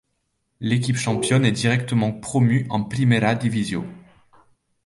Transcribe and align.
L'équipe 0.61 0.95
championne 0.95 1.45
est 1.45 1.51
directement 1.51 2.11
promue 2.11 2.65
en 2.71 2.83
Primera 2.83 3.35
Divisió. 3.35 3.85